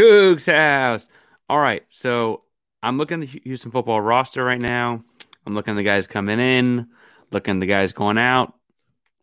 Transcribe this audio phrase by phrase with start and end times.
[0.00, 1.08] Cougs house.
[1.50, 2.44] All right, so
[2.82, 5.04] I'm looking at the Houston football roster right now.
[5.46, 6.86] I'm looking at the guys coming in,
[7.32, 8.54] looking at the guys going out.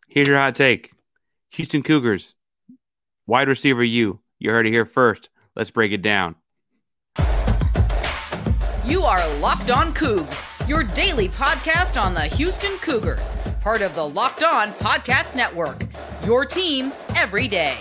[0.06, 0.92] Here's your hot take:
[1.50, 2.36] Houston Cougars,
[3.26, 4.20] wide receiver U.
[4.38, 5.30] You heard it here first.
[5.56, 6.36] Let's break it down.
[8.84, 14.08] You are Locked On Cougs, your daily podcast on the Houston Cougars, part of the
[14.08, 15.84] Locked On Podcast Network.
[16.24, 17.78] Your team every day.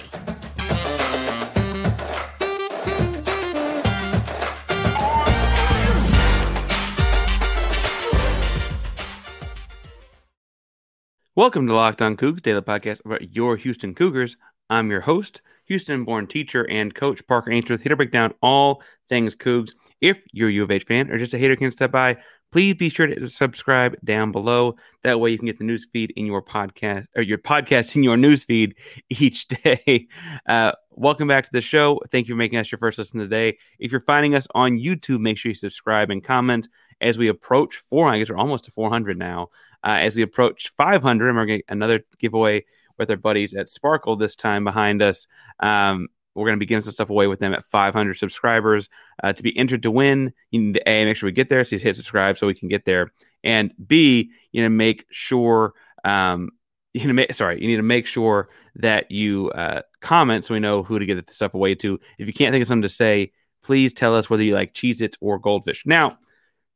[11.37, 14.37] Welcome to Locked On Cougs, daily podcast about your Houston Cougars.
[14.71, 19.36] I'm your host, Houston-born teacher and coach Parker Ainsworth, here to break down all things
[19.36, 19.73] Cougs.
[20.01, 22.18] If you're a U of H fan or just a hater can step by,
[22.51, 24.78] please be sure to subscribe down below.
[25.04, 28.01] That way you can get the news feed in your podcast or your podcast in
[28.01, 28.73] your news feed
[29.11, 30.07] each day.
[30.50, 32.02] Uh, welcome back to the show.
[32.09, 33.59] Thank you for making us your first listen today.
[33.78, 36.67] If you're finding us on YouTube, make sure you subscribe and comment
[37.00, 38.09] as we approach four.
[38.09, 39.50] I guess we're almost to 400 now.
[39.83, 42.66] Uh, as we approach 500, and we're going to another giveaway
[42.97, 45.28] with our buddies at Sparkle this time behind us.
[45.59, 48.89] Um, we're going to be giving some stuff away with them at 500 subscribers.
[49.23, 51.66] Uh, to be entered to win, you need to A, make sure we get there.
[51.66, 53.11] So you hit subscribe so we can get there.
[53.44, 56.52] And B, you know, make sure, um,
[56.94, 60.84] you know, sorry, you need to make sure that you uh, comment so we know
[60.84, 62.00] who to get the stuff away to.
[62.19, 63.31] If you can't think of something to say,
[63.64, 65.86] please tell us whether you like Cheez Its or Goldfish.
[65.86, 66.17] Now,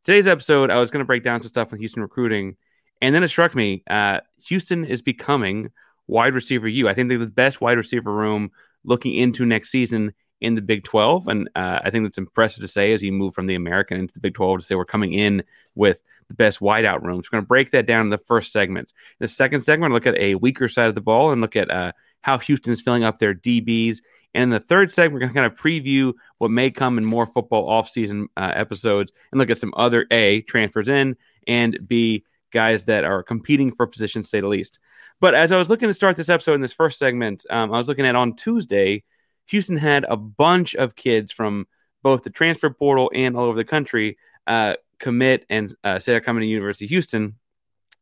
[0.03, 2.57] today's episode, I was going to break down some stuff with Houston recruiting
[3.01, 5.71] and then it struck me uh, Houston is becoming
[6.07, 6.89] wide receiver U.
[6.89, 8.51] I think they're the best wide receiver room
[8.83, 11.27] looking into next season in the Big 12.
[11.27, 14.13] And uh, I think that's impressive to say as he moved from the American into
[14.13, 15.43] the Big 12 to say we're coming in
[15.75, 17.27] with the best wideout rooms.
[17.27, 18.91] We're going to break that down in the first segment.
[19.19, 21.91] The second segment, look at a weaker side of the ball and look at uh,
[22.21, 23.99] how Houston's filling up their DBs.
[24.33, 27.05] And in the third segment, we're going to kind of preview what may come in
[27.05, 32.23] more football offseason uh, episodes and look at some other A, transfers in, and B,
[32.51, 34.79] guys that are competing for positions, say the least.
[35.19, 37.77] But as I was looking to start this episode in this first segment, um, I
[37.77, 39.03] was looking at on Tuesday,
[39.47, 41.67] Houston had a bunch of kids from
[42.03, 44.17] both the transfer portal and all over the country
[44.47, 47.35] uh, commit and uh, say they're coming to University of Houston,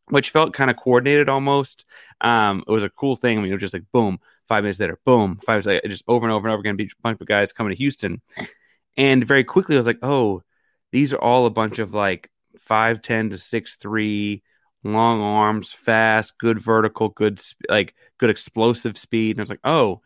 [0.07, 1.85] which felt kind of coordinated almost.
[2.21, 3.37] Um, it was a cool thing.
[3.37, 6.03] I mean, it was just like boom, five minutes later, boom, five minutes later, just
[6.07, 8.21] over and over and over again, a bunch of guys coming to Houston.
[8.97, 10.43] And very quickly, I was like, oh,
[10.91, 12.29] these are all a bunch of like
[12.69, 14.43] five ten to six three,
[14.83, 19.31] long arms, fast, good vertical, good like good explosive speed.
[19.31, 20.01] And I was like, oh,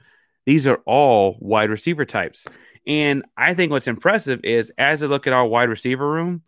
[0.46, 2.46] these are all wide receiver types.
[2.88, 6.42] And I think what's impressive is as I look at our wide receiver room,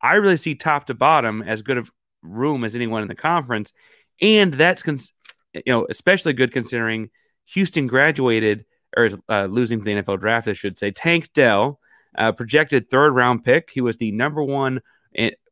[0.00, 1.90] I really see top to bottom as good of
[2.22, 3.72] room as anyone in the conference,
[4.20, 5.12] and that's cons-
[5.54, 7.10] you know especially good considering
[7.46, 10.90] Houston graduated or uh, losing to the NFL draft, I should say.
[10.90, 11.80] Tank Dell,
[12.16, 13.70] uh, projected third round pick.
[13.72, 14.80] He was the number one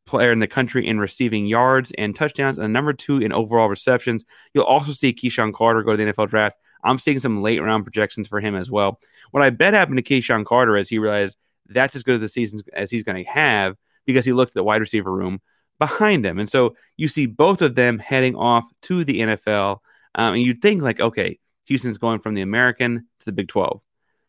[0.07, 4.25] player in the country in receiving yards and touchdowns, and number two in overall receptions.
[4.55, 6.57] You'll also see KeSean Carter go to the NFL draft.
[6.85, 8.99] I'm seeing some late round projections for him as well.
[9.31, 11.37] What I bet happened to KeSean Carter is he realized
[11.69, 14.55] that's as good of the season as he's going to have because he looked at
[14.55, 15.41] the wide receiver room
[15.79, 16.39] behind him.
[16.39, 19.79] And so you see both of them heading off to the NFL.
[20.15, 23.81] Um, and you'd think, like, okay, Houston's going from the American to the Big 12.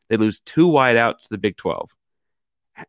[0.09, 1.91] They lose two wideouts to the Big 12.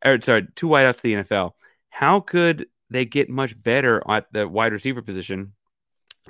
[0.04, 1.52] Or, sorry, two wideouts to the NFL.
[1.90, 5.52] How could they get much better at the wide receiver position.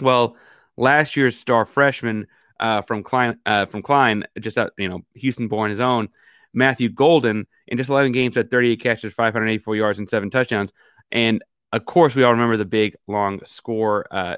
[0.01, 0.37] Well,
[0.77, 2.27] last year's star freshman
[2.61, 6.09] uh, from Klein, uh, from Klein, just out, you know, Houston born his own,
[6.53, 10.73] Matthew Golden, in just 11 games had 38 catches, 584 yards, and seven touchdowns.
[11.11, 14.07] And of course, we all remember the big long score.
[14.11, 14.37] Uh,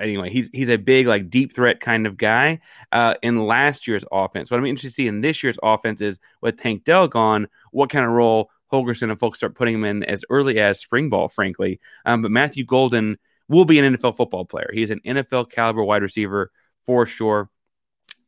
[0.00, 2.60] anyway, he's he's a big like deep threat kind of guy
[2.92, 4.50] uh, in last year's offense.
[4.50, 7.90] What I'm interested to see in this year's offense is with Tank Dell gone, what
[7.90, 11.28] kind of role Holgorsen and folks start putting him in as early as spring ball,
[11.28, 11.80] frankly.
[12.04, 13.18] Um, but Matthew Golden
[13.48, 14.70] will be an NFL football player.
[14.72, 16.50] He's an NFL caliber wide receiver
[16.84, 17.50] for sure.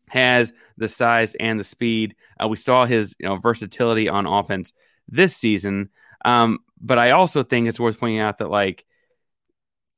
[0.08, 2.16] Has the size and the speed.
[2.42, 4.72] Uh, we saw his you know versatility on offense
[5.08, 5.90] this season.
[6.24, 8.84] Um, but I also think it's worth pointing out that like,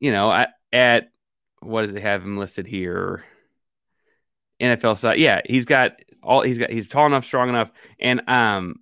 [0.00, 1.12] you know, at, at
[1.60, 3.24] what does it have him listed here?
[4.60, 5.92] NFL side, yeah, he's got
[6.22, 6.70] all he's got.
[6.70, 8.76] He's tall enough, strong enough, and um,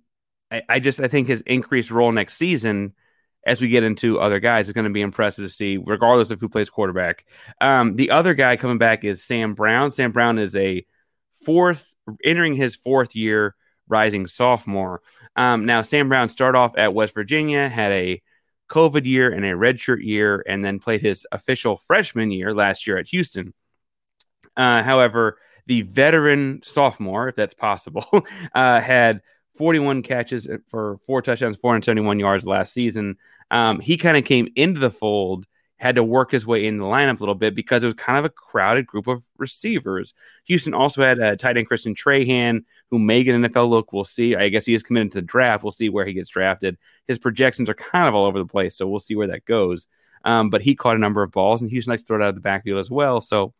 [0.51, 2.93] I, I just I think his increased role next season
[3.45, 6.39] as we get into other guys is going to be impressive to see, regardless of
[6.39, 7.25] who plays quarterback.
[7.59, 9.89] Um, the other guy coming back is Sam Brown.
[9.89, 10.85] Sam Brown is a
[11.43, 11.91] fourth,
[12.23, 13.55] entering his fourth year,
[13.87, 15.01] rising sophomore.
[15.35, 18.21] Um, now, Sam Brown started off at West Virginia, had a
[18.69, 22.97] COVID year and a redshirt year, and then played his official freshman year last year
[22.97, 23.53] at Houston.
[24.55, 28.05] Uh, however, the veteran sophomore, if that's possible,
[28.55, 29.21] uh, had
[29.57, 33.17] 41 catches for four touchdowns, 471 yards last season.
[33.49, 35.45] Um, he kind of came into the fold,
[35.77, 38.19] had to work his way in the lineup a little bit because it was kind
[38.19, 40.13] of a crowded group of receivers.
[40.45, 43.91] Houston also had a tight end Christian Trahan, who may get an NFL look.
[43.91, 44.35] We'll see.
[44.35, 45.63] I guess he is committed to the draft.
[45.63, 46.77] We'll see where he gets drafted.
[47.07, 49.87] His projections are kind of all over the place, so we'll see where that goes.
[50.23, 52.29] Um, but he caught a number of balls, and Houston likes to throw it out
[52.29, 53.19] of the backfield as well.
[53.19, 53.53] So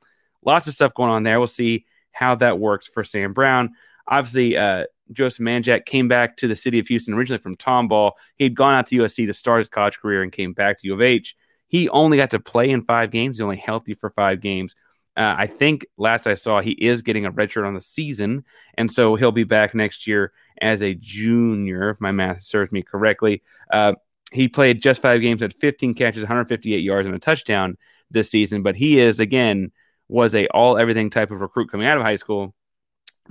[0.45, 1.39] lots of stuff going on there.
[1.39, 3.71] We'll see how that works for Sam Brown.
[4.07, 8.13] Obviously, uh, Joseph Manjack came back to the city of Houston originally from Tomball.
[8.37, 10.93] He'd gone out to USC to start his college career and came back to U
[10.93, 11.35] of H.
[11.67, 13.37] He only got to play in five games.
[13.37, 14.75] He's only healthy for five games.
[15.17, 18.89] Uh, I think last I saw, he is getting a redshirt on the season, and
[18.89, 20.31] so he'll be back next year
[20.61, 23.41] as a junior, if my math serves me correctly.
[23.71, 23.93] Uh,
[24.31, 27.77] he played just five games, had 15 catches, 158 yards, and a touchdown
[28.09, 28.63] this season.
[28.63, 29.71] But he is again
[30.07, 32.53] was a all everything type of recruit coming out of high school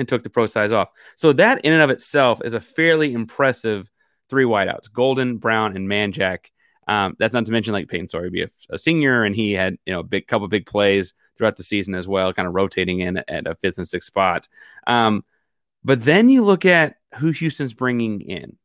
[0.01, 0.89] and took the pro size off.
[1.15, 3.89] So that in and of itself is a fairly impressive
[4.29, 6.47] three wideouts: Golden, Brown, and Manjack.
[6.89, 9.77] Um, that's not to mention like Peyton Sawyer be a, a, senior, and he had
[9.87, 12.99] you know a big couple big plays throughout the season as well, kind of rotating
[13.01, 14.49] in at a fifth and sixth spot.
[14.87, 15.25] Um,
[15.85, 18.57] but then you look at who Houston's bringing in.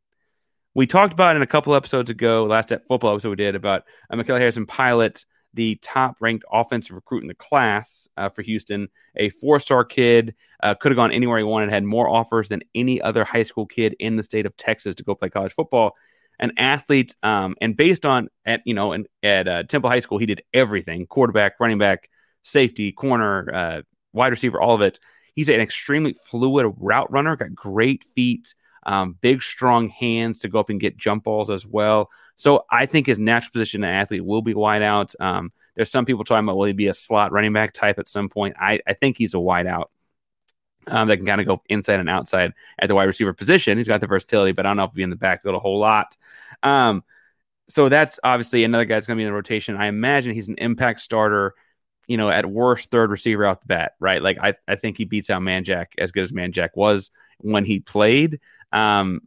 [0.73, 4.15] We talked about in a couple episodes ago, last football episode we did about uh,
[4.15, 5.23] Mikal Harrison Pilot,
[5.55, 10.35] the top ranked offensive recruit in the class uh, for Houston, a four star kid,
[10.61, 13.65] uh, could have gone anywhere he wanted, had more offers than any other high school
[13.65, 15.95] kid in the state of Texas to go play college football.
[16.37, 18.93] An athlete, um, and based on at you know,
[19.23, 22.09] at uh, Temple High School, he did everything: quarterback, running back,
[22.43, 23.81] safety, corner, uh,
[24.11, 24.99] wide receiver, all of it.
[25.33, 28.53] He's an extremely fluid route runner, got great feet,
[28.85, 32.09] um, big, strong hands to go up and get jump balls as well.
[32.35, 35.13] So I think his natural position an athlete will be wide out.
[35.19, 38.09] Um, there's some people talking about will he be a slot running back type at
[38.09, 38.55] some point.
[38.59, 39.91] I, I think he's a wide out.
[40.87, 43.79] Um, that can kind of go inside and outside at the wide receiver position.
[43.79, 45.59] He's got the versatility, but I don't know if he'll be in the backfield a
[45.59, 46.15] whole lot.
[46.61, 47.03] Um,
[47.67, 49.77] so that's obviously another guy that's going to be in the rotation.
[49.77, 51.55] I imagine he's an impact starter
[52.07, 54.21] you know, at worst, third receiver out the bat, right?
[54.21, 57.79] Like I, I think he beats out Manjack as good as Manjack was when he
[57.79, 58.39] played,
[58.71, 59.21] um,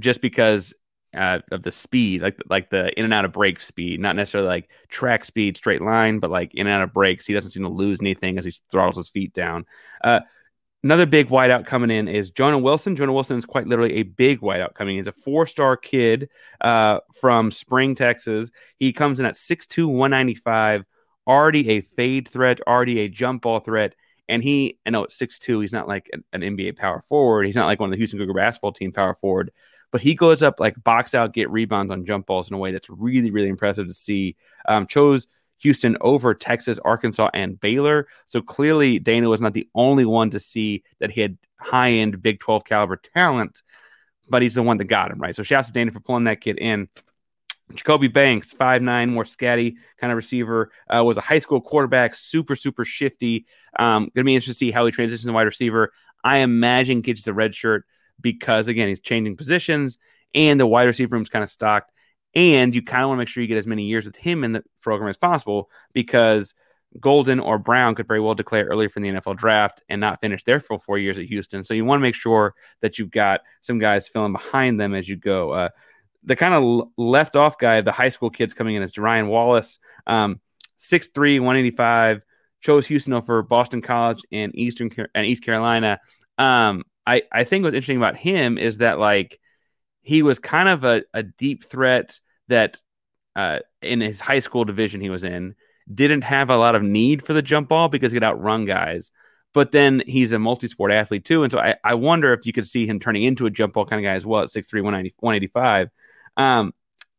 [0.00, 0.74] just because
[1.14, 4.48] uh, of the speed, like like the in and out of break speed, not necessarily
[4.48, 7.26] like track speed, straight line, but like in and out of breaks.
[7.26, 9.64] He doesn't seem to lose anything as he throttles his feet down.
[10.02, 10.20] Uh,
[10.82, 12.96] another big wideout coming in is Jonah Wilson.
[12.96, 15.00] Jonah Wilson is quite literally a big wideout coming in.
[15.00, 16.28] He's a four star kid
[16.60, 18.50] uh, from Spring, Texas.
[18.78, 20.84] He comes in at 6'2, 195
[21.28, 23.94] already a fade threat, already a jump ball threat.
[24.28, 27.46] And he, I know it's 6'2, he's not like an, an, NBA power forward.
[27.46, 29.52] He's not like one of the Houston Cougar basketball team power forward,
[29.90, 32.72] but he goes up like box out, get rebounds on jump balls in a way
[32.72, 34.36] that's really, really impressive to see.
[34.66, 35.26] Um, chose
[35.58, 38.06] Houston over Texas, Arkansas, and Baylor.
[38.26, 42.22] So clearly, Dana was not the only one to see that he had high end
[42.22, 43.62] Big 12 caliber talent,
[44.28, 45.34] but he's the one that got him, right?
[45.34, 46.88] So shouts to Dana for pulling that kid in.
[47.74, 52.14] Jacoby Banks, five nine, more scatty kind of receiver, uh, was a high school quarterback,
[52.14, 53.46] super, super shifty.
[53.78, 55.92] Um, gonna be interesting to see how he transitions to wide receiver.
[56.24, 57.84] I imagine gets the red shirt
[58.20, 59.98] because again, he's changing positions
[60.34, 61.92] and the wide receiver room's kind of stocked.
[62.34, 64.44] And you kind of want to make sure you get as many years with him
[64.44, 66.54] in the program as possible because
[67.00, 70.44] Golden or Brown could very well declare early from the NFL draft and not finish
[70.44, 71.64] their full four years at Houston.
[71.64, 75.08] So you want to make sure that you've got some guys filling behind them as
[75.08, 75.52] you go.
[75.52, 75.68] Uh,
[76.24, 79.78] the kind of left off guy, the high school kids coming in is Ryan Wallace,
[80.06, 80.40] um,
[80.78, 82.22] 6'3", 185,
[82.60, 86.00] chose Houston over Boston College and Eastern and East Carolina.
[86.36, 89.40] Um, I, I think what's interesting about him is that like
[90.02, 92.76] he was kind of a, a deep threat that
[93.34, 95.54] uh, in his high school division he was in
[95.92, 99.10] didn't have a lot of need for the jump ball because he could outrun guys.
[99.54, 102.66] But then he's a multi-sport athlete too, and so I, I wonder if you could
[102.66, 105.88] see him turning into a jump ball kind of guy as well at 6'3", 185.
[106.36, 106.74] Um,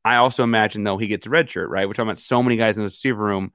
[0.06, 1.88] I also imagine though he gets a red shirt, right?
[1.88, 3.52] We're talking about so many guys in the receiver room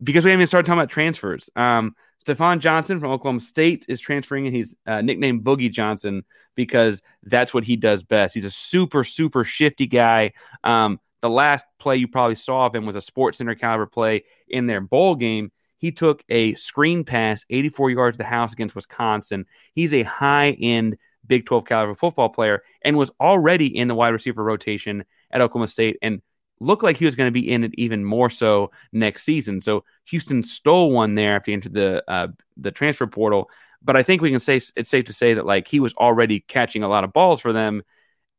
[0.00, 1.50] because we haven't even started talking about transfers.
[1.56, 1.96] Um,
[2.26, 7.54] Stephon Johnson from Oklahoma State is transferring, and he's uh, nicknamed Boogie Johnson because that's
[7.54, 8.34] what he does best.
[8.34, 10.32] He's a super, super shifty guy.
[10.64, 14.24] Um, the last play you probably saw of him was a Sports Center caliber play
[14.48, 15.52] in their bowl game.
[15.78, 19.46] He took a screen pass 84 yards to the house against Wisconsin.
[19.72, 24.10] He's a high end Big 12 caliber football player and was already in the wide
[24.10, 26.22] receiver rotation at Oklahoma State and
[26.60, 29.60] looked like he was going to be in it even more so next season.
[29.60, 33.50] So Houston stole one there after he entered the uh, the transfer portal.
[33.82, 36.40] But I think we can say it's safe to say that like he was already
[36.40, 37.82] catching a lot of balls for them.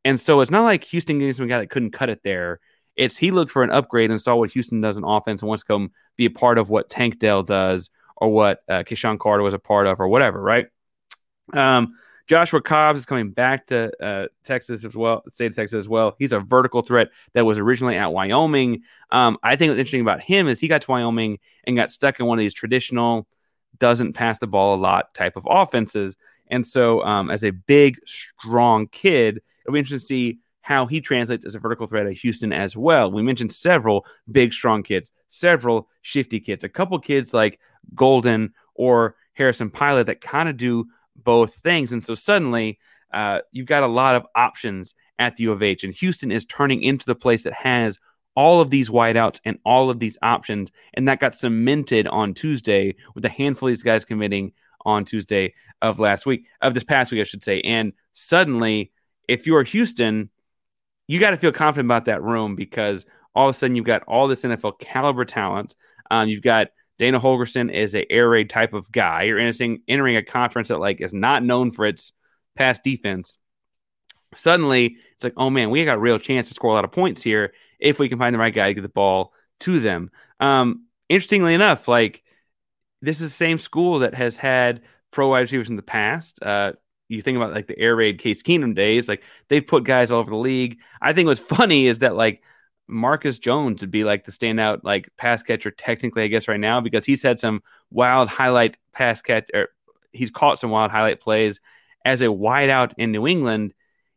[0.03, 2.59] And so it's not like Houston getting some guy that couldn't cut it there.
[2.95, 5.63] It's he looked for an upgrade and saw what Houston does in offense and wants
[5.63, 9.43] to come be a part of what Tank Dell does or what uh, KeSean Carter
[9.43, 10.67] was a part of or whatever, right?
[11.53, 11.95] Um,
[12.27, 16.15] Joshua Cobbs is coming back to uh, Texas as well, state of Texas as well.
[16.19, 18.83] He's a vertical threat that was originally at Wyoming.
[19.11, 22.19] Um, I think what's interesting about him is he got to Wyoming and got stuck
[22.19, 23.27] in one of these traditional
[23.79, 26.15] doesn't pass the ball a lot type of offenses.
[26.49, 30.99] And so, um, as a big, strong kid, it'll be interesting to see how he
[30.99, 33.09] translates as a vertical threat at Houston as well.
[33.09, 37.59] We mentioned several big, strong kids, several shifty kids, a couple kids like
[37.95, 40.87] Golden or Harrison Pilot that kind of do
[41.23, 41.91] both things.
[41.91, 42.79] And so suddenly
[43.13, 45.83] uh, you've got a lot of options at the U of H.
[45.83, 47.99] And Houston is turning into the place that has
[48.35, 50.71] all of these wideouts and all of these options.
[50.93, 54.53] And that got cemented on Tuesday with a handful of these guys committing
[54.85, 57.61] on Tuesday of last week, of this past week, I should say.
[57.61, 58.91] And suddenly,
[59.27, 60.29] if you're Houston,
[61.07, 64.03] you got to feel confident about that room because all of a sudden you've got
[64.03, 65.75] all this NFL caliber talent.
[66.11, 66.67] Um, you've got
[66.99, 69.23] Dana Holgorsen is a air raid type of guy.
[69.23, 72.11] You're entering, entering a conference that like is not known for its
[72.55, 73.37] pass defense.
[74.35, 76.91] Suddenly, it's like, oh man, we got a real chance to score a lot of
[76.91, 80.11] points here if we can find the right guy to get the ball to them.
[80.39, 82.23] Um, interestingly enough, like
[83.01, 86.41] this is the same school that has had pro wide receivers in the past.
[86.41, 86.73] Uh,
[87.07, 90.19] you think about like the air raid Case Keenum days, like they've put guys all
[90.19, 90.79] over the league.
[91.01, 92.41] I think what's funny is that like
[92.87, 96.81] Marcus Jones would be like the standout like pass catcher technically, I guess, right now
[96.81, 99.69] because he's had some wild highlight pass catch or
[100.13, 101.59] he's caught some wild highlight plays
[102.05, 103.73] as a wideout in New England,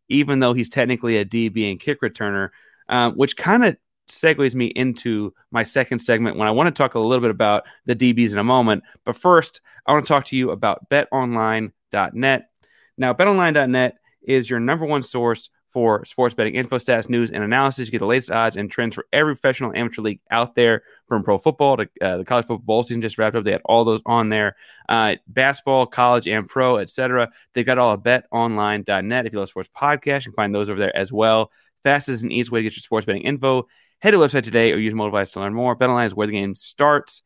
[0.09, 2.50] even though he's technically a DB and kick returner,
[2.89, 3.77] um, which kind of
[4.09, 7.65] segues me into my second segment when I want to talk a little bit about
[7.87, 8.85] the DBs in a moment.
[9.05, 12.50] But first, I want to talk to you about betonline.net.
[12.99, 17.87] Now, betonline.net is your number one source for sports betting info, stats, news, and analysis.
[17.87, 21.23] You get the latest odds and trends for every professional amateur league out there, from
[21.23, 23.45] pro football to uh, the college football season just wrapped up.
[23.45, 24.57] They had all those on there,
[24.89, 27.31] uh, basketball, college, and pro, etc.
[27.55, 29.27] They've got all at betonline.net.
[29.27, 31.50] If you love sports podcasts, you can find those over there as well.
[31.85, 33.67] Fastest and easiest way to get your sports betting info.
[34.00, 35.77] Head to the website today or use mobile device to learn more.
[35.77, 37.23] BetOnline is where the game starts.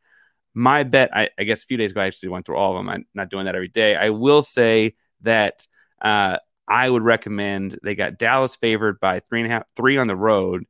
[0.53, 2.79] My bet, I, I guess a few days ago, I actually went through all of
[2.79, 2.89] them.
[2.89, 3.95] I'm not doing that every day.
[3.95, 5.65] I will say that
[6.01, 6.37] uh,
[6.67, 10.15] I would recommend they got Dallas favored by three and a half, three on the
[10.15, 10.65] road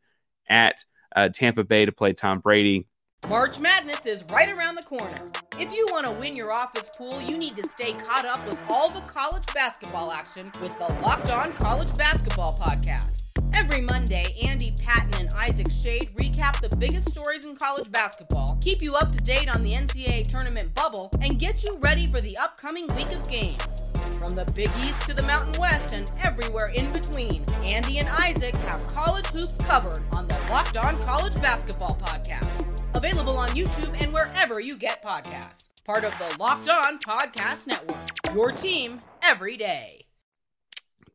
[0.50, 0.84] at
[1.16, 2.88] uh, Tampa Bay to play Tom Brady.
[3.30, 5.32] March Madness is right around the corner.
[5.60, 8.60] If you want to win your office pool, you need to stay caught up with
[8.70, 13.24] all the college basketball action with the Locked On College Basketball Podcast.
[13.54, 18.82] Every Monday, Andy Patton and Isaac Shade recap the biggest stories in college basketball, keep
[18.82, 22.38] you up to date on the NCAA tournament bubble, and get you ready for the
[22.38, 23.82] upcoming week of games.
[24.14, 28.56] From the Big East to the Mountain West and everywhere in between, Andy and Isaac
[28.56, 32.66] have college hoops covered on the Locked On College Basketball Podcast.
[32.96, 35.70] Available on YouTube and wherever you get podcasts.
[35.84, 37.98] Part of the Locked On Podcast Network.
[38.34, 40.06] Your team every day.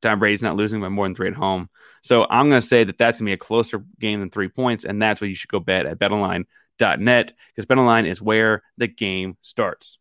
[0.02, 1.68] Tom Brady's not losing by more than three at home.
[2.02, 4.48] So I'm going to say that that's going to be a closer game than three
[4.48, 8.86] points, and that's what you should go bet at betonline.net because betonline is where the
[8.86, 9.98] game starts.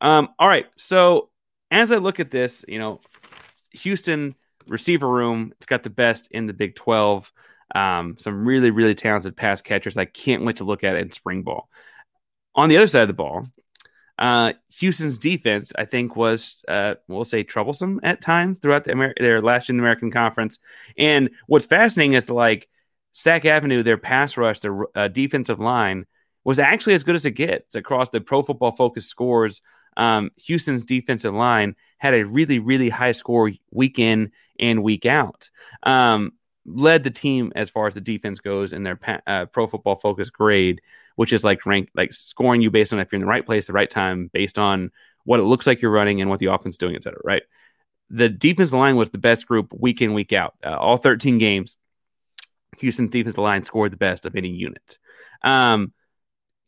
[0.00, 0.66] Um, all right.
[0.76, 1.30] So
[1.70, 3.00] as I look at this, you know,
[3.72, 4.34] Houston
[4.66, 7.32] receiver room, it's got the best in the Big 12.
[7.74, 9.96] Um, some really, really talented pass catchers.
[9.96, 11.68] I can't wait to look at it in spring ball.
[12.54, 13.46] On the other side of the ball,
[14.18, 19.14] uh, Houston's defense, I think, was uh, we'll say troublesome at times throughout the Amer-
[19.18, 20.58] their last year in the American Conference.
[20.96, 22.68] And what's fascinating is the like
[23.12, 26.06] Sac Avenue, their pass rush, their uh, defensive line
[26.42, 29.60] was actually as good as it gets across the Pro Football Focus scores.
[29.98, 35.50] Um, Houston's defensive line had a really, really high score week in and week out.
[35.82, 36.32] Um,
[36.64, 40.30] led the team as far as the defense goes in their uh, Pro Football Focus
[40.30, 40.80] grade
[41.18, 43.66] which is like rank like scoring you based on if you're in the right place,
[43.66, 44.92] the right time, based on
[45.24, 47.20] what it looks like you're running and what the offense is doing, et cetera.
[47.24, 47.42] Right.
[48.08, 50.54] The defensive line was the best group week in, week out.
[50.64, 51.74] Uh, all 13 games,
[52.78, 54.98] Houston defensive line scored the best of any unit.
[55.42, 55.92] Um,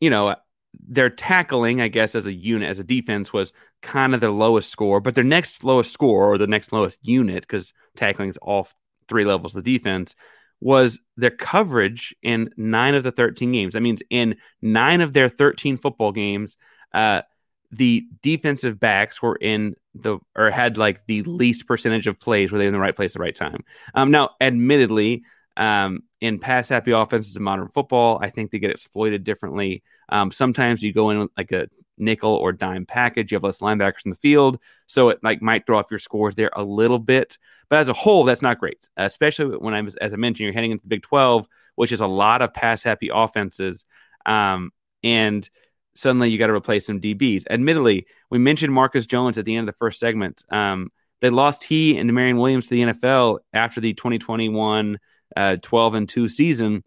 [0.01, 0.35] you know,
[0.79, 3.51] their tackling, I guess, as a unit, as a defense, was
[3.81, 7.43] kind of their lowest score, but their next lowest score or the next lowest unit,
[7.43, 8.67] because tackling is all
[9.07, 10.15] three levels of the defense,
[10.59, 13.73] was their coverage in nine of the 13 games.
[13.73, 16.55] That means in nine of their 13 football games,
[16.93, 17.23] uh,
[17.71, 22.59] the defensive backs were in the or had like the least percentage of plays where
[22.59, 23.63] they in the right place at the right time.
[23.95, 25.23] Um, now, admittedly,
[25.57, 29.83] um, in pass happy offenses in modern football, I think they get exploited differently.
[30.11, 34.05] Um, sometimes you go in like a nickel or dime package, you have less linebackers
[34.05, 37.37] in the field, so it like might throw off your scores there a little bit.
[37.69, 40.71] But as a whole, that's not great, especially when I'm as I mentioned, you're heading
[40.71, 43.85] into the Big 12, which is a lot of pass happy offenses,
[44.25, 44.71] um,
[45.03, 45.49] and
[45.95, 47.45] suddenly you got to replace some DBs.
[47.49, 50.43] Admittedly, we mentioned Marcus Jones at the end of the first segment.
[50.49, 50.89] Um,
[51.21, 54.99] They lost he and Marion Williams to the NFL after the 2021
[55.35, 56.83] uh, 12 and 2 season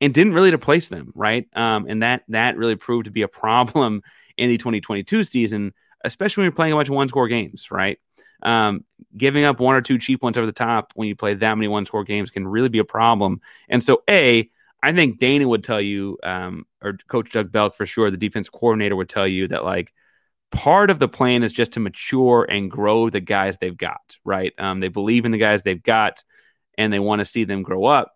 [0.00, 1.46] and didn't really replace them, right?
[1.54, 4.02] Um, and that that really proved to be a problem
[4.36, 5.72] in the 2022 season,
[6.04, 7.98] especially when you're playing a bunch of one score games, right?
[8.42, 8.84] Um,
[9.16, 11.66] giving up one or two cheap ones over the top when you play that many
[11.68, 13.40] one score games can really be a problem.
[13.68, 14.48] And so, A,
[14.80, 18.48] I think Dana would tell you, um, or Coach Doug Belk for sure, the defense
[18.48, 19.92] coordinator would tell you that like
[20.52, 24.52] part of the plan is just to mature and grow the guys they've got, right?
[24.58, 26.22] Um, they believe in the guys they've got
[26.76, 28.14] and they want to see them grow up.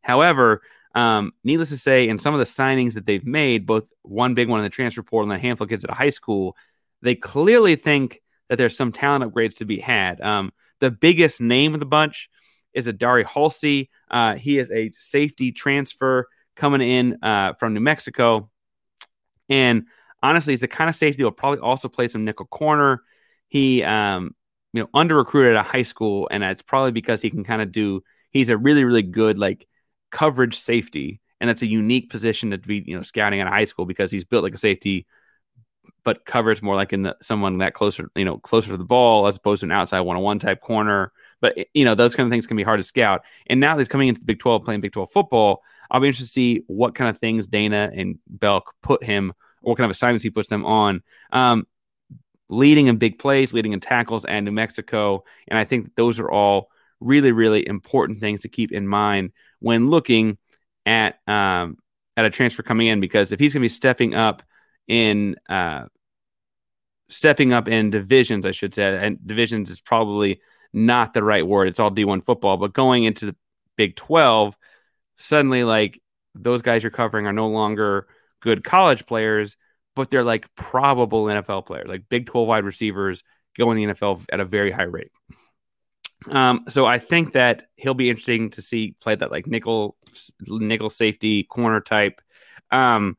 [0.00, 0.62] However,
[0.94, 4.48] um, needless to say, in some of the signings that they've made, both one big
[4.48, 6.56] one in the transfer portal and a handful of kids at a high school,
[7.00, 10.20] they clearly think that there's some talent upgrades to be had.
[10.20, 12.28] Um, the biggest name of the bunch
[12.74, 13.88] is Adari Haulcy.
[14.10, 18.50] Uh, he is a safety transfer coming in uh, from New Mexico.
[19.48, 19.84] And
[20.22, 23.02] honestly, he's the kind of safety will probably also play some nickel corner.
[23.48, 24.34] He, um,
[24.72, 27.60] you know, under recruited at a high school, and it's probably because he can kind
[27.60, 28.02] of do.
[28.30, 29.66] He's a really, really good like
[30.12, 33.64] coverage safety, and that's a unique position to be, you know, scouting at a high
[33.64, 35.06] school because he's built like a safety,
[36.04, 39.26] but covers more like in the someone that closer, you know, closer to the ball
[39.26, 41.10] as opposed to an outside one-on-one type corner.
[41.40, 43.22] But you know, those kind of things can be hard to scout.
[43.48, 45.62] And now he's coming into the Big Twelve playing Big Twelve football.
[45.90, 49.78] I'll be interested to see what kind of things Dana and Belk put him what
[49.78, 51.02] kind of assignments he puts them on.
[51.30, 51.66] Um,
[52.48, 55.24] leading in big plays, leading in tackles, and New Mexico.
[55.48, 56.68] And I think those are all
[57.00, 60.38] really, really important things to keep in mind when looking
[60.84, 61.78] at um,
[62.16, 63.00] at a transfer coming in.
[63.00, 64.42] Because if he's going to be stepping up
[64.88, 65.84] in uh,
[67.08, 70.40] stepping up in divisions, I should say, and divisions is probably
[70.72, 71.68] not the right word.
[71.68, 73.36] It's all D1 football, but going into the
[73.76, 74.56] Big 12,
[75.18, 76.00] suddenly like
[76.34, 78.06] those guys you're covering are no longer
[78.40, 79.56] good college players,
[79.94, 83.22] but they're like probable NFL players, like Big 12 wide receivers
[83.56, 85.10] going the NFL at a very high rate.
[86.30, 89.96] Um, so I think that he'll be interesting to see play that like nickel
[90.40, 92.20] nickel safety corner type.
[92.70, 93.16] Um,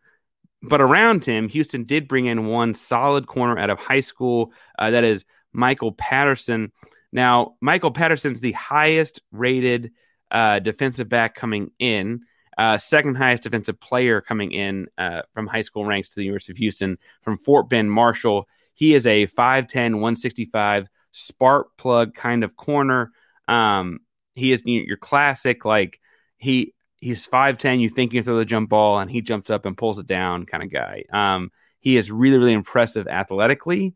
[0.62, 4.54] but around him, Houston did bring in one solid corner out of high school.
[4.80, 6.71] Uh, that is Michael Patterson.
[7.12, 9.91] Now, Michael Patterson's the highest rated
[10.32, 12.21] uh, defensive back coming in
[12.58, 16.54] uh, second highest defensive player coming in uh, from high school ranks to the University
[16.54, 18.47] of Houston from Fort Bend Marshall.
[18.73, 23.12] He is a 5'10, 165 spark plug kind of corner.
[23.47, 23.99] Um,
[24.36, 25.99] he is your classic, like
[26.38, 29.78] he he's 5'10, you think you throw the jump ball, and he jumps up and
[29.78, 31.04] pulls it down kind of guy.
[31.12, 33.93] Um, he is really, really impressive athletically.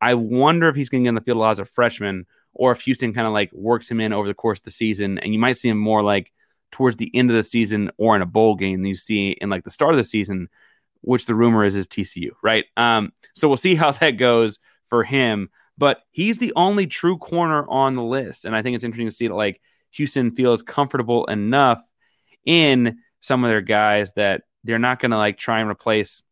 [0.00, 2.26] I wonder if he's going to get on the field a lot as a freshman
[2.52, 5.18] or if Houston kind of like works him in over the course of the season.
[5.18, 6.32] And you might see him more like
[6.70, 9.64] towards the end of the season or in a bowl game you see in like
[9.64, 10.48] the start of the season,
[11.00, 12.64] which the rumor is is TCU, right?
[12.76, 15.50] Um, so we'll see how that goes for him.
[15.76, 19.16] But he's the only true corner on the list, and I think it's interesting to
[19.16, 19.60] see that like
[19.92, 21.82] Houston feels comfortable enough
[22.44, 26.22] in some of their guys that they're not going to like try and replace,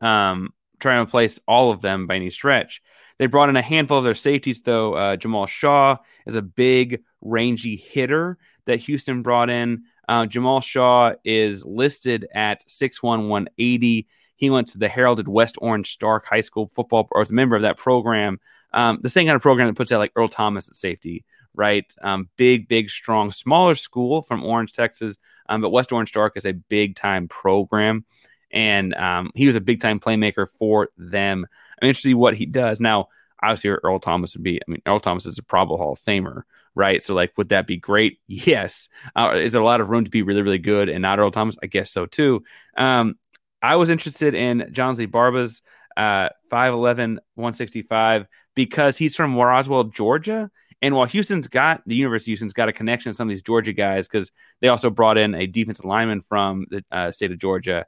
[0.00, 2.82] um, try and replace all of them by any stretch.
[3.18, 4.94] They brought in a handful of their safeties, though.
[4.94, 9.84] Uh, Jamal Shaw is a big, rangy hitter that Houston brought in.
[10.08, 14.08] Uh, Jamal Shaw is listed at 6'1, 180.
[14.42, 17.54] He went to the heralded West Orange Stark High School football, or was a member
[17.54, 18.40] of that program.
[18.72, 21.24] Um, the same kind of program that puts out like Earl Thomas at safety,
[21.54, 21.84] right?
[22.02, 25.16] Um, big, big, strong, smaller school from Orange, Texas.
[25.48, 28.04] Um, but West Orange Stark is a big time program.
[28.50, 31.46] And um, he was a big time playmaker for them.
[31.80, 32.80] I'm interested see what he does.
[32.80, 36.00] Now, obviously, Earl Thomas would be, I mean, Earl Thomas is a probable Hall of
[36.00, 36.42] Famer
[36.74, 37.04] right?
[37.04, 38.18] So, like, would that be great?
[38.26, 38.88] Yes.
[39.14, 41.30] Uh, is there a lot of room to be really, really good and not Earl
[41.30, 41.58] Thomas?
[41.62, 42.44] I guess so too.
[42.78, 43.16] Um,
[43.62, 45.62] I was interested in Jonsley Barba's
[45.96, 50.50] uh, 5'11, 165 because he's from Roswell, Georgia.
[50.80, 53.42] And while Houston's got the University of Houston's got a connection to some of these
[53.42, 57.38] Georgia guys because they also brought in a defensive lineman from the uh, state of
[57.38, 57.86] Georgia.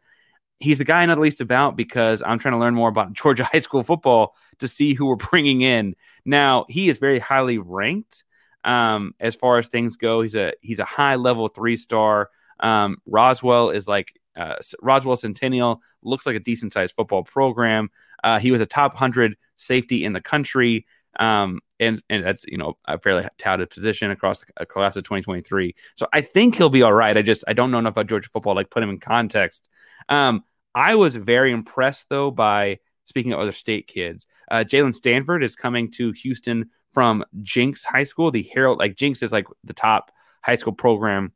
[0.61, 3.13] He's the guy I know the least about because I'm trying to learn more about
[3.15, 5.97] Georgia high school football to see who we're bringing in.
[6.25, 8.23] Now he is very highly ranked,
[8.63, 10.23] um, as far as things go.
[10.23, 12.31] He's a he's a high level three star.
[12.61, 17.91] Um, Roswell is like uh, Roswell Centennial looks like a decent sized football program.
[18.23, 20.87] Uh, he was a top hundred safety in the country.
[21.19, 25.75] Um, and and that's you know a fairly touted position across the class of 2023.
[25.97, 27.17] So I think he'll be all right.
[27.17, 29.69] I just I don't know enough about Georgia football like put him in context.
[30.09, 30.45] Um,
[30.75, 34.27] I was very impressed though by speaking of other state kids.
[34.51, 38.31] Uh, Jalen Stanford is coming to Houston from Jenks High School.
[38.31, 40.11] The Herald, like Jenks, is like the top
[40.43, 41.33] high school program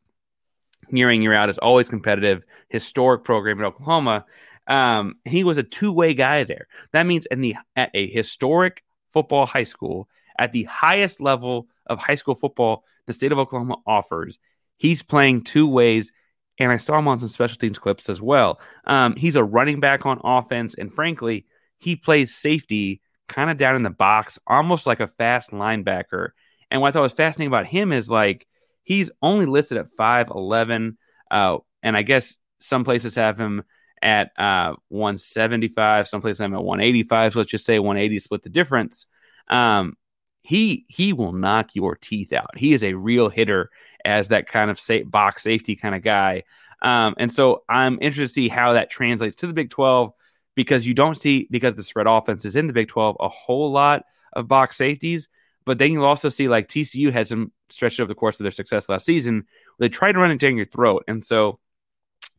[0.97, 1.49] year in year out.
[1.49, 4.25] is always competitive, historic program in Oklahoma.
[4.67, 6.69] Um, he was a two way guy there.
[6.93, 11.99] That means in the at a historic football high school at the highest level of
[11.99, 14.39] high school football the state of Oklahoma offers.
[14.77, 16.13] He's playing two ways,
[16.59, 18.61] and I saw him on some special teams clips as well.
[18.85, 21.47] Um, he's a running back on offense, and frankly,
[21.79, 26.31] he plays safety kind of down in the box, almost like a fast linebacker.
[26.71, 28.47] And what I thought was fascinating about him is like
[28.89, 30.97] he's only listed at 5'11,
[31.31, 33.63] uh, and I guess some places have him
[34.01, 37.35] at uh, 175, some places have him at 185.
[37.35, 39.05] So let's just say 180 split the difference.
[39.49, 39.97] Um,
[40.41, 42.57] he he will knock your teeth out.
[42.57, 43.69] He is a real hitter
[44.07, 46.45] as that kind of safe, box safety kind of guy.
[46.81, 50.13] Um, and so I'm interested to see how that translates to the Big 12
[50.55, 53.71] because you don't see because the spread offense is in the Big 12 a whole
[53.71, 55.29] lot of box safeties.
[55.69, 58.51] But then you'll also see like TCU had some stretched over the course of their
[58.51, 59.45] success last season.
[59.79, 61.61] They tried to run it down your throat, and so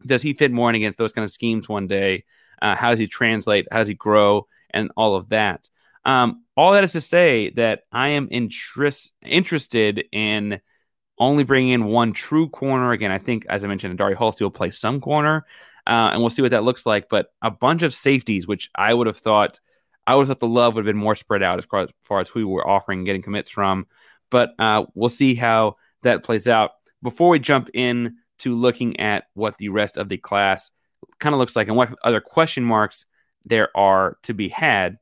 [0.04, 2.26] does he fit more in against those kind of schemes one day?
[2.60, 3.68] Uh, how does he translate?
[3.72, 4.48] How does he grow?
[4.72, 5.70] And all of that.
[6.06, 10.60] Um, all that is to say that I am interest, interested in
[11.20, 12.94] only bringing in one true corner.
[12.94, 15.46] Again, I think, as I mentioned, Adari Haulcy will play some corner,
[15.86, 17.10] uh, and we'll see what that looks like.
[17.10, 19.60] But a bunch of safeties, which I would have thought,
[20.10, 21.90] I would have thought the love would have been more spread out as far as,
[22.02, 23.86] far as who we were offering getting commits from.
[24.30, 26.72] But uh, we'll see how that plays out.
[27.04, 30.72] Before we jump in to looking at what the rest of the class
[31.20, 33.06] kind of looks like and what other question marks
[33.46, 34.98] there are to be had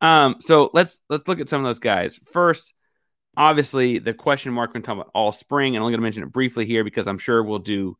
[0.00, 2.20] um, so let's let's look at some of those guys.
[2.30, 2.74] First,
[3.38, 6.32] obviously, the question mark when talking about all spring, and I'm going to mention it
[6.32, 7.96] briefly here because I'm sure we'll do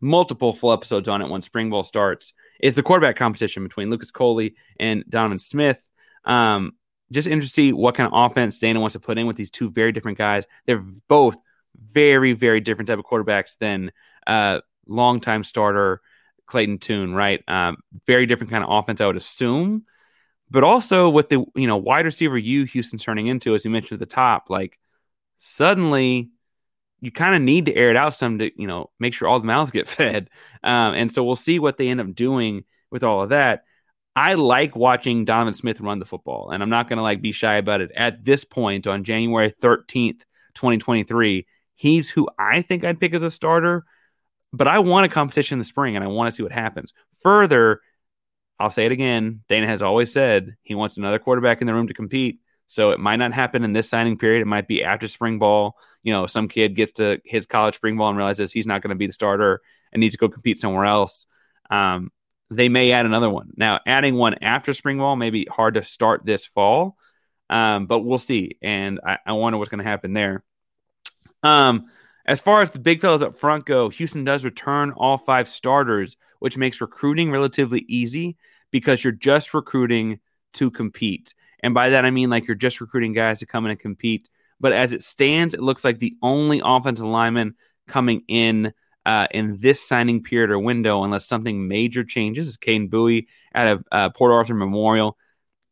[0.00, 2.32] multiple full episodes on it when spring ball starts.
[2.60, 5.88] Is the quarterback competition between Lucas Coley and Donovan Smith?
[6.24, 6.72] Um,
[7.10, 9.50] just interested to see what kind of offense Dana wants to put in with these
[9.50, 10.44] two very different guys.
[10.66, 11.36] They're both
[11.76, 13.92] very, very different type of quarterbacks than
[14.26, 16.00] uh, longtime starter
[16.46, 17.42] Clayton Tune, right?
[17.48, 19.84] Um, very different kind of offense, I would assume
[20.50, 24.00] but also with the U know wide receiver you Houston's turning into, as you mentioned
[24.00, 24.78] at the top, like
[25.38, 26.30] suddenly
[27.00, 29.40] you kind of need to air it out some to you know make sure all
[29.40, 30.30] the mouths get fed.
[30.62, 33.64] Um, and so we'll see what they end up doing with all of that.
[34.16, 37.32] I like watching Donovan Smith run the football, and I'm not going to like be
[37.32, 37.92] shy about it.
[37.94, 40.22] At this point, on January 13th,
[40.54, 43.84] 2023, he's who I think I'd pick as a starter.
[44.52, 46.92] But I want a competition in the spring, and I want to see what happens.
[47.22, 47.80] Further,
[48.58, 49.42] I'll say it again.
[49.48, 52.40] Dana has always said he wants another quarterback in the room to compete.
[52.66, 54.42] So it might not happen in this signing period.
[54.42, 55.76] It might be after spring ball.
[56.02, 58.90] You know, some kid gets to his college spring ball and realizes he's not going
[58.90, 59.60] to be the starter
[59.92, 61.26] and needs to go compete somewhere else.
[61.70, 62.10] Um,
[62.50, 63.52] they may add another one.
[63.56, 66.96] Now, adding one after spring ball may be hard to start this fall,
[67.50, 68.56] um, but we'll see.
[68.62, 70.44] And I, I wonder what's going to happen there.
[71.42, 71.86] Um,
[72.24, 76.16] as far as the big fellas up front go, Houston does return all five starters,
[76.38, 78.36] which makes recruiting relatively easy
[78.70, 80.20] because you're just recruiting
[80.54, 81.34] to compete.
[81.60, 84.28] And by that, I mean like you're just recruiting guys to come in and compete.
[84.60, 87.54] But as it stands, it looks like the only offensive lineman
[87.86, 88.72] coming in
[89.06, 93.66] uh, in this signing period or window, unless something major changes, is Caden Bowie out
[93.66, 95.16] of uh, Port Arthur Memorial.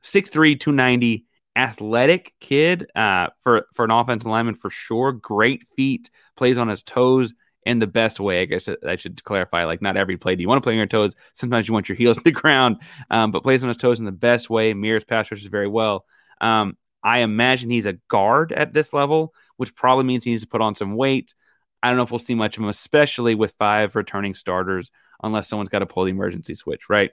[0.02, 5.12] 6'3, 290, athletic kid uh, for, for an offensive lineman for sure.
[5.12, 8.40] Great feet, plays on his toes in the best way.
[8.40, 9.64] I guess I should clarify.
[9.64, 11.14] Like, not every play do you want to play on your toes.
[11.34, 12.76] Sometimes you want your heels to the ground,
[13.10, 14.72] um, but plays on his toes in the best way.
[14.72, 16.04] Mirrors pass rushes very well.
[16.40, 20.48] Um, I imagine he's a guard at this level, which probably means he needs to
[20.48, 21.34] put on some weight.
[21.82, 24.90] I don't know if we'll see much of him, especially with five returning starters,
[25.22, 27.10] unless someone's got to pull the emergency switch, right?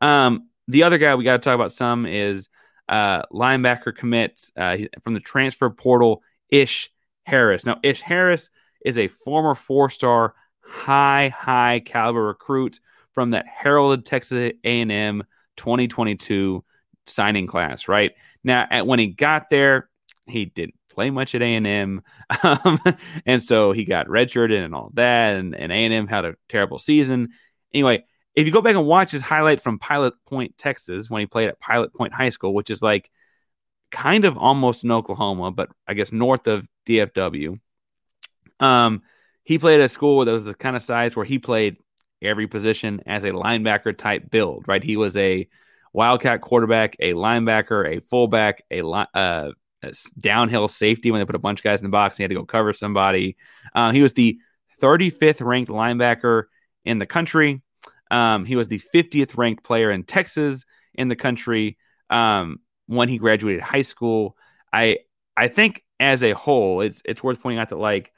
[0.00, 2.48] Um, the other guy we got to talk about some is
[2.88, 6.90] uh, linebacker commit uh, from the transfer portal, Ish
[7.24, 7.66] Harris.
[7.66, 8.50] Now, Ish Harris
[8.84, 12.80] is a former four star, high, high caliber recruit
[13.12, 15.24] from that heralded Texas A&M
[15.56, 16.64] 2022
[17.06, 18.12] signing class, right?
[18.46, 19.90] Now, at, when he got there,
[20.26, 22.02] he didn't play much at A&M.
[22.42, 22.80] Um,
[23.24, 27.28] and so he got redshirted and all that, and, and A&M had a terrible season.
[27.72, 28.04] Anyway,
[28.34, 31.48] if you go back and watch his highlight from Pilot Point, Texas, when he played
[31.50, 33.08] at Pilot Point High School, which is like
[33.92, 37.60] kind of almost in Oklahoma, but I guess north of DFW.
[38.58, 39.02] Um,
[39.44, 41.76] he played at a school that was the kind of size where he played
[42.20, 44.82] every position as a linebacker type build, right?
[44.82, 45.48] He was a
[45.92, 51.40] wildcat quarterback, a linebacker, a fullback, a, uh, a downhill safety when they put a
[51.40, 53.36] bunch of guys in the box and he had to go cover somebody.
[53.74, 54.38] Uh, he was the
[54.80, 56.44] 35th ranked linebacker
[56.84, 57.62] in the country.
[58.10, 61.76] Um, he was the 50th ranked player in Texas in the country
[62.10, 64.36] um, when he graduated high school.
[64.72, 64.98] I
[65.36, 68.12] I think as a whole, it's it's worth pointing out that like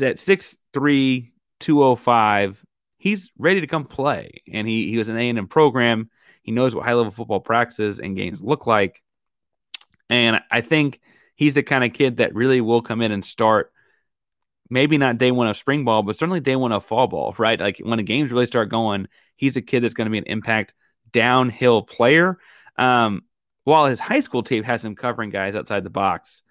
[0.00, 1.30] at 6'3",
[1.60, 2.64] 205,
[2.98, 4.42] he's ready to come play.
[4.52, 6.10] And he, he was an A&M program.
[6.46, 9.02] He knows what high-level football practices and games look like.
[10.08, 11.00] And I think
[11.34, 13.72] he's the kind of kid that really will come in and start
[14.70, 17.58] maybe not day one of spring ball, but certainly day one of fall ball, right?
[17.58, 20.24] Like when the games really start going, he's a kid that's going to be an
[20.28, 20.72] impact
[21.10, 22.38] downhill player.
[22.78, 23.24] Um,
[23.64, 26.42] while his high school tape has him covering guys outside the box,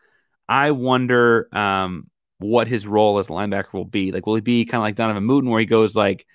[0.49, 4.11] I wonder um, what his role as linebacker will be.
[4.11, 6.25] Like, will he be kind of like Donavan Mutin, where he goes like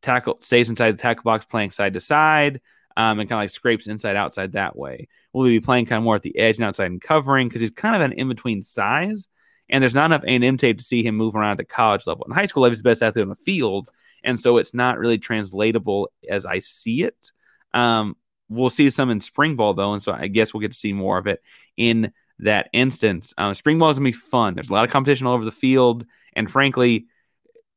[0.00, 2.62] tackle, stays inside the tackle box, playing side to side,
[2.96, 5.08] um, and kind of like scrapes inside outside that way?
[5.32, 7.60] Will he be playing kind of more at the edge and outside and covering because
[7.60, 9.28] he's kind of an in between size?
[9.68, 12.24] And there's not enough A&M tape to see him move around at the college level.
[12.26, 13.88] In high school, he's the best athlete on the field,
[14.24, 17.30] and so it's not really translatable as I see it.
[17.72, 18.16] Um,
[18.48, 20.92] we'll see some in spring ball though, and so I guess we'll get to see
[20.92, 21.40] more of it
[21.76, 23.32] in that instance.
[23.38, 24.54] Um, spring ball is gonna be fun.
[24.54, 27.06] There's a lot of competition all over the field, and frankly,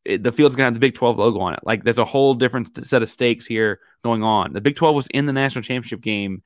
[0.05, 1.61] the field's gonna have the Big 12 logo on it.
[1.63, 4.53] Like there's a whole different set of stakes here going on.
[4.53, 6.43] The Big 12 was in the national championship game,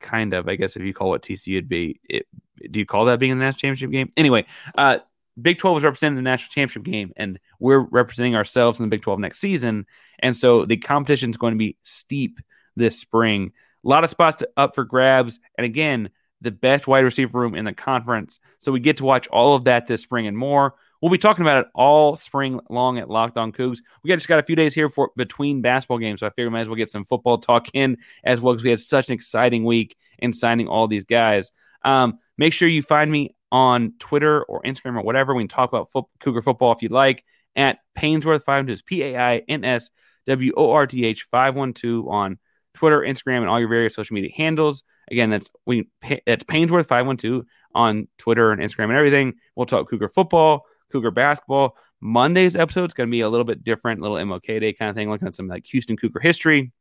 [0.00, 0.48] kind of.
[0.48, 2.26] I guess if you call it TCU would be, it,
[2.70, 4.10] do you call that being in the national championship game?
[4.16, 4.98] Anyway, uh,
[5.40, 9.02] Big 12 was representing the national championship game, and we're representing ourselves in the Big
[9.02, 9.86] 12 next season.
[10.18, 12.38] And so the competition is going to be steep
[12.76, 13.52] this spring.
[13.84, 15.40] A lot of spots to, up for grabs.
[15.56, 18.38] And again, the best wide receiver room in the conference.
[18.58, 20.74] So we get to watch all of that this spring and more.
[21.02, 23.80] We'll be talking about it all spring long at Locked On Cougs.
[24.02, 26.46] We got just got a few days here for between basketball games, so I figure
[26.46, 29.08] we might as well get some football talk in as well because we had such
[29.08, 31.50] an exciting week in signing all these guys.
[31.84, 35.34] Um, make sure you find me on Twitter or Instagram or whatever.
[35.34, 37.24] We can talk about Cougar football if you'd like
[37.56, 39.90] at Painsworth five is P A I N S
[40.26, 42.38] W O R T H five one two on
[42.74, 44.84] Twitter, Instagram, and all your various social media handles.
[45.10, 45.88] Again, that's we
[46.26, 49.34] that's Painsworth five one two on Twitter and Instagram and everything.
[49.56, 51.76] We'll talk Cougar football, Cougar basketball.
[52.00, 54.96] Monday's episode is going to be a little bit different, little MLK Day kind of
[54.96, 56.72] thing, looking at some like Houston Cougar history,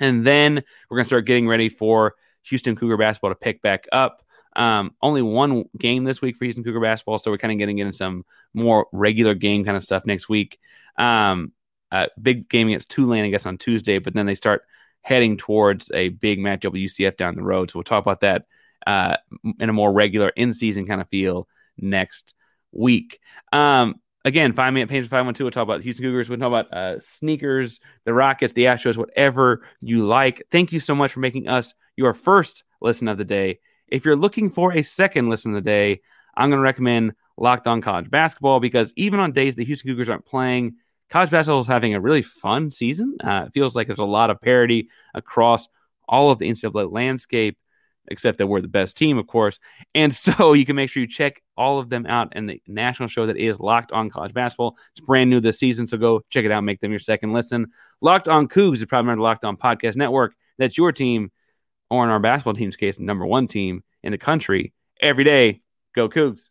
[0.00, 3.86] and then we're going to start getting ready for Houston Cougar basketball to pick back
[3.92, 4.22] up.
[4.56, 7.78] Um, only one game this week for Houston Cougar basketball, so we're kind of getting
[7.78, 8.24] into some
[8.54, 10.58] more regular game kind of stuff next week.
[10.98, 11.52] Um,
[11.92, 14.62] uh, big game against Tulane, I guess, on Tuesday, but then they start
[15.02, 17.70] heading towards a big matchup with UCF down the road.
[17.70, 18.46] So we'll talk about that
[18.86, 19.16] uh,
[19.58, 22.34] in a more regular in season kind of feel next
[22.72, 23.20] week.
[23.52, 25.44] Um, again, find me at page 512.
[25.44, 26.28] We'll talk about Houston Cougars.
[26.28, 30.42] We'll talk about uh, sneakers, the Rockets, the Astros, whatever you like.
[30.50, 33.58] Thank you so much for making us your first listen of the day.
[33.88, 36.00] If you're looking for a second listen of the day,
[36.36, 40.08] I'm going to recommend Locked On College Basketball because even on days the Houston Cougars
[40.08, 40.76] aren't playing,
[41.08, 43.16] college basketball is having a really fun season.
[43.22, 45.68] Uh, it feels like there's a lot of parity across
[46.08, 47.58] all of the NCAA landscape,
[48.10, 49.58] except that we're the best team, of course.
[49.94, 53.08] And so you can make sure you check all of them out in the national
[53.08, 54.76] show that is Locked On College Basketball.
[54.92, 56.64] It's brand new this season, so go check it out.
[56.64, 57.68] Make them your second listen.
[58.00, 60.34] Locked On Cougs is probably member Locked On Podcast Network.
[60.58, 61.30] That's your team,
[61.90, 65.60] or in our basketball team's case, number one team in the country every day.
[65.94, 66.48] Go Cougs.